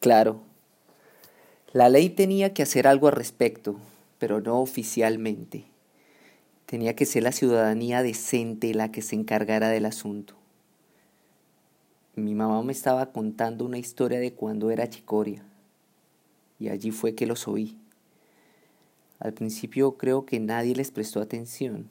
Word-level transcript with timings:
Claro, 0.00 0.40
la 1.72 1.88
ley 1.88 2.10
tenía 2.10 2.54
que 2.54 2.62
hacer 2.62 2.86
algo 2.86 3.08
al 3.08 3.14
respecto, 3.14 3.76
pero 4.18 4.40
no 4.40 4.60
oficialmente. 4.60 5.64
Tenía 6.66 6.94
que 6.94 7.06
ser 7.06 7.22
la 7.22 7.32
ciudadanía 7.32 8.02
decente 8.02 8.74
la 8.74 8.90
que 8.90 9.02
se 9.02 9.14
encargara 9.14 9.68
del 9.68 9.86
asunto. 9.86 10.34
Mi 12.14 12.34
mamá 12.34 12.62
me 12.62 12.72
estaba 12.72 13.12
contando 13.12 13.64
una 13.64 13.78
historia 13.78 14.18
de 14.18 14.32
cuando 14.32 14.70
era 14.70 14.88
chicoria, 14.88 15.42
y 16.58 16.68
allí 16.68 16.90
fue 16.90 17.14
que 17.14 17.26
los 17.26 17.46
oí. 17.46 17.76
Al 19.18 19.32
principio 19.32 19.98
creo 19.98 20.24
que 20.24 20.40
nadie 20.40 20.74
les 20.74 20.90
prestó 20.90 21.20
atención, 21.20 21.88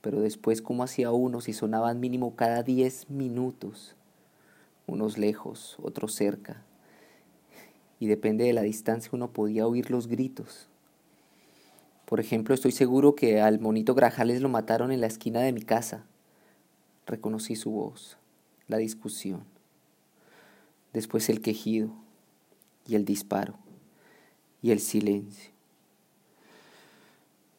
pero 0.00 0.20
después 0.20 0.62
como 0.62 0.84
hacía 0.84 1.12
uno 1.12 1.40
si 1.40 1.52
sonaban 1.52 2.00
mínimo 2.00 2.34
cada 2.34 2.62
diez 2.62 3.10
minutos, 3.10 3.94
unos 4.86 5.18
lejos, 5.18 5.76
otros 5.82 6.14
cerca, 6.14 6.62
y 8.00 8.06
depende 8.06 8.44
de 8.44 8.52
la 8.52 8.62
distancia 8.62 9.10
uno 9.12 9.32
podía 9.32 9.66
oír 9.66 9.90
los 9.90 10.06
gritos. 10.06 10.68
Por 12.04 12.20
ejemplo, 12.20 12.54
estoy 12.54 12.72
seguro 12.72 13.14
que 13.14 13.40
al 13.40 13.60
monito 13.60 13.94
Grajales 13.94 14.40
lo 14.40 14.48
mataron 14.48 14.92
en 14.92 15.00
la 15.00 15.06
esquina 15.06 15.40
de 15.40 15.52
mi 15.52 15.62
casa. 15.62 16.06
Reconocí 17.06 17.56
su 17.56 17.70
voz, 17.70 18.16
la 18.66 18.78
discusión, 18.78 19.44
después 20.92 21.28
el 21.28 21.42
quejido 21.42 21.90
y 22.86 22.94
el 22.94 23.04
disparo 23.04 23.58
y 24.62 24.70
el 24.70 24.80
silencio. 24.80 25.50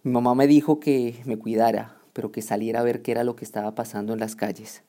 Mi 0.03 0.11
mamá 0.11 0.33
me 0.33 0.47
dijo 0.47 0.79
que 0.79 1.21
me 1.25 1.37
cuidara, 1.37 1.97
pero 2.13 2.31
que 2.31 2.41
saliera 2.41 2.79
a 2.79 2.83
ver 2.83 3.01
qué 3.01 3.11
era 3.11 3.23
lo 3.23 3.35
que 3.35 3.45
estaba 3.45 3.75
pasando 3.75 4.13
en 4.13 4.19
las 4.19 4.35
calles. 4.35 4.81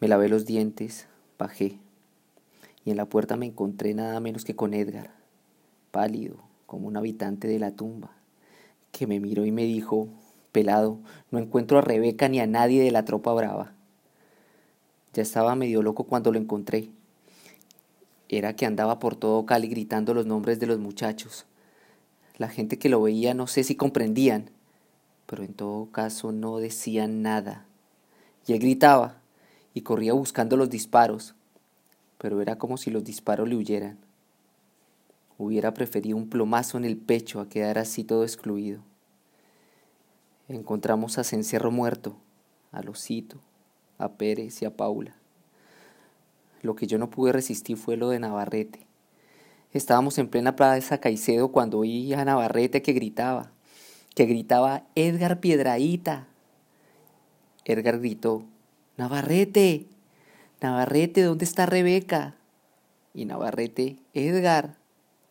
Me 0.00 0.08
lavé 0.08 0.28
los 0.28 0.46
dientes, 0.46 1.08
bajé, 1.38 1.78
y 2.86 2.92
en 2.92 2.96
la 2.96 3.04
puerta 3.04 3.36
me 3.36 3.44
encontré 3.44 3.92
nada 3.92 4.18
menos 4.20 4.46
que 4.46 4.56
con 4.56 4.72
Edgar, 4.72 5.10
pálido, 5.90 6.36
como 6.64 6.88
un 6.88 6.96
habitante 6.96 7.46
de 7.46 7.58
la 7.58 7.72
tumba, 7.72 8.12
que 8.92 9.06
me 9.06 9.20
miró 9.20 9.44
y 9.44 9.52
me 9.52 9.64
dijo, 9.64 10.08
pelado, 10.52 10.98
no 11.30 11.38
encuentro 11.38 11.76
a 11.76 11.82
Rebeca 11.82 12.30
ni 12.30 12.40
a 12.40 12.46
nadie 12.46 12.82
de 12.82 12.90
la 12.90 13.04
tropa 13.04 13.34
brava. 13.34 13.74
Ya 15.12 15.22
estaba 15.22 15.54
medio 15.54 15.82
loco 15.82 16.04
cuando 16.04 16.32
lo 16.32 16.38
encontré. 16.38 16.88
Era 18.30 18.56
que 18.56 18.64
andaba 18.64 18.98
por 18.98 19.16
todo 19.16 19.44
Cali 19.44 19.68
gritando 19.68 20.14
los 20.14 20.24
nombres 20.24 20.58
de 20.58 20.66
los 20.66 20.78
muchachos 20.78 21.44
la 22.38 22.48
gente 22.48 22.78
que 22.78 22.88
lo 22.88 23.02
veía 23.02 23.34
no 23.34 23.46
sé 23.46 23.64
si 23.64 23.76
comprendían, 23.76 24.50
pero 25.26 25.42
en 25.42 25.54
todo 25.54 25.90
caso 25.90 26.32
no 26.32 26.58
decían 26.58 27.22
nada. 27.22 27.64
Y 28.46 28.52
él 28.52 28.60
gritaba 28.60 29.20
y 29.74 29.80
corría 29.82 30.12
buscando 30.12 30.56
los 30.56 30.70
disparos, 30.70 31.34
pero 32.26 32.42
era 32.42 32.58
como 32.58 32.76
si 32.76 32.90
los 32.90 33.04
disparos 33.04 33.48
le 33.48 33.54
huyeran. 33.54 33.98
Hubiera 35.38 35.72
preferido 35.72 36.16
un 36.16 36.28
plomazo 36.28 36.76
en 36.76 36.84
el 36.84 36.96
pecho 36.96 37.38
a 37.38 37.48
quedar 37.48 37.78
así 37.78 38.02
todo 38.02 38.24
excluido. 38.24 38.80
Encontramos 40.48 41.18
a 41.18 41.22
Cencerro 41.22 41.70
muerto, 41.70 42.16
a 42.72 42.82
Losito, 42.82 43.38
a 43.96 44.14
Pérez 44.14 44.60
y 44.60 44.64
a 44.64 44.76
Paula. 44.76 45.14
Lo 46.62 46.74
que 46.74 46.88
yo 46.88 46.98
no 46.98 47.10
pude 47.10 47.30
resistir 47.30 47.76
fue 47.76 47.96
lo 47.96 48.08
de 48.08 48.18
Navarrete. 48.18 48.88
Estábamos 49.72 50.18
en 50.18 50.26
plena 50.26 50.56
plaza 50.56 50.98
Caicedo 50.98 51.52
cuando 51.52 51.78
oí 51.78 52.12
a 52.12 52.24
Navarrete 52.24 52.82
que 52.82 52.92
gritaba, 52.92 53.52
que 54.16 54.26
gritaba 54.26 54.82
Edgar 54.96 55.38
Piedraíta. 55.38 56.26
Edgar 57.64 58.00
gritó, 58.00 58.42
Navarrete, 58.96 59.86
Navarrete, 60.60 61.22
¿dónde 61.22 61.44
está 61.44 61.66
Rebeca? 61.66 62.34
Y 63.12 63.26
Navarrete, 63.26 63.98
Edgar, 64.14 64.78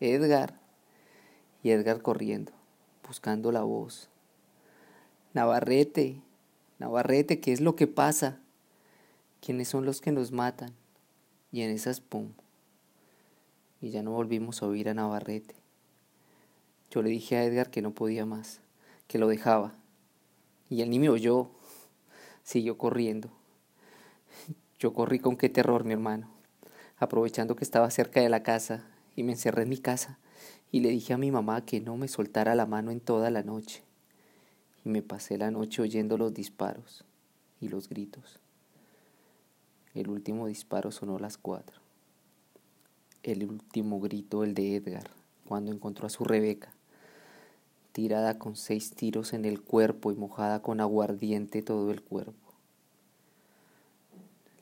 Edgar. 0.00 0.60
Y 1.62 1.70
Edgar 1.70 2.00
corriendo, 2.00 2.52
buscando 3.06 3.50
la 3.50 3.62
voz. 3.62 4.08
Navarrete, 5.34 6.20
Navarrete, 6.78 7.40
¿qué 7.40 7.52
es 7.52 7.60
lo 7.60 7.74
que 7.74 7.88
pasa? 7.88 8.38
¿Quiénes 9.40 9.68
son 9.68 9.84
los 9.84 10.00
que 10.00 10.12
nos 10.12 10.30
matan? 10.30 10.74
Y 11.50 11.62
en 11.62 11.70
esas 11.70 12.00
pum, 12.00 12.32
y 13.80 13.90
ya 13.90 14.02
no 14.02 14.12
volvimos 14.12 14.62
a 14.62 14.66
oír 14.66 14.88
a 14.88 14.94
Navarrete. 14.94 15.54
Yo 16.90 17.02
le 17.02 17.10
dije 17.10 17.36
a 17.36 17.44
Edgar 17.44 17.70
que 17.70 17.82
no 17.82 17.92
podía 17.92 18.26
más, 18.26 18.60
que 19.06 19.18
lo 19.18 19.28
dejaba. 19.28 19.74
Y 20.70 20.82
él 20.82 20.90
ni 20.90 20.98
me 20.98 21.08
oyó, 21.08 21.50
siguió 22.42 22.78
corriendo. 22.78 23.30
Yo 24.78 24.92
corrí 24.92 25.18
con 25.18 25.36
qué 25.36 25.48
terror, 25.48 25.84
mi 25.84 25.92
hermano, 25.92 26.28
aprovechando 26.98 27.56
que 27.56 27.64
estaba 27.64 27.90
cerca 27.90 28.20
de 28.20 28.28
la 28.28 28.42
casa 28.42 28.84
y 29.14 29.22
me 29.22 29.32
encerré 29.32 29.62
en 29.62 29.70
mi 29.70 29.78
casa 29.78 30.18
y 30.70 30.80
le 30.80 30.90
dije 30.90 31.14
a 31.14 31.18
mi 31.18 31.30
mamá 31.30 31.64
que 31.64 31.80
no 31.80 31.96
me 31.96 32.08
soltara 32.08 32.54
la 32.54 32.66
mano 32.66 32.90
en 32.90 33.00
toda 33.00 33.30
la 33.30 33.42
noche. 33.42 33.82
Y 34.84 34.88
me 34.88 35.02
pasé 35.02 35.38
la 35.38 35.50
noche 35.50 35.82
oyendo 35.82 36.18
los 36.18 36.34
disparos 36.34 37.04
y 37.60 37.68
los 37.68 37.88
gritos. 37.88 38.40
El 39.94 40.08
último 40.08 40.46
disparo 40.46 40.92
sonó 40.92 41.16
a 41.16 41.20
las 41.20 41.38
cuatro 41.38 41.86
el 43.26 43.44
último 43.44 43.98
grito, 43.98 44.44
el 44.44 44.54
de 44.54 44.76
Edgar, 44.76 45.10
cuando 45.48 45.72
encontró 45.72 46.06
a 46.06 46.10
su 46.10 46.22
Rebeca, 46.22 46.72
tirada 47.90 48.38
con 48.38 48.54
seis 48.54 48.92
tiros 48.92 49.32
en 49.32 49.44
el 49.44 49.60
cuerpo 49.60 50.12
y 50.12 50.14
mojada 50.14 50.62
con 50.62 50.80
aguardiente 50.80 51.60
todo 51.62 51.90
el 51.90 52.02
cuerpo. 52.02 52.45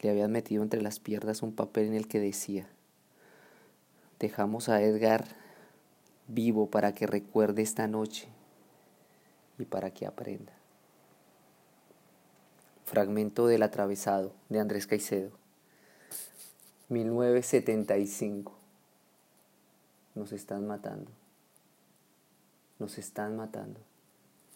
Le 0.05 0.11
habían 0.11 0.33
metido 0.33 0.63
entre 0.63 0.83
las 0.83 1.01
piernas 1.01 1.41
un 1.41 1.55
papel 1.55 1.87
en 1.87 1.95
el 1.95 2.07
que 2.07 2.21
decía, 2.21 2.69
dejamos 4.19 4.69
a 4.69 4.83
Edgar 4.83 5.25
vivo 6.29 6.69
para 6.69 6.93
que 6.93 7.07
recuerde 7.07 7.63
esta 7.63 7.89
noche 7.89 8.29
y 9.59 9.65
para 9.65 9.93
que 9.93 10.05
aprenda. 10.05 10.53
Fragmento 12.85 13.47
del 13.47 13.63
atravesado 13.63 14.35
de 14.51 14.61
Andrés 14.61 14.87
Caicedo. 14.87 15.31
1975. 16.91 18.53
Nos 20.15 20.33
están 20.33 20.67
matando. 20.67 21.11
Nos 22.79 22.99
están 22.99 23.39
matando. 23.39 23.81